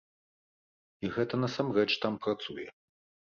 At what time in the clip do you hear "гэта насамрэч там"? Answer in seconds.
1.17-2.17